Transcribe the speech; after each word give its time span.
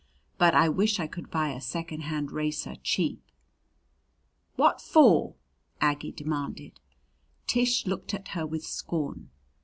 "But 0.39 0.55
I 0.55 0.67
wish 0.67 0.99
I 0.99 1.05
could 1.05 1.29
buy 1.29 1.49
a 1.51 1.61
second 1.61 2.01
hand 2.01 2.31
racer 2.31 2.73
cheap." 2.81 3.21
"What 4.55 4.81
for?" 4.81 5.35
Aggie 5.79 6.11
demanded. 6.11 6.79
Tish 7.45 7.85
looked 7.85 8.15
at 8.15 8.29
her 8.29 8.47
with 8.47 8.65
scorn. 8.65 9.29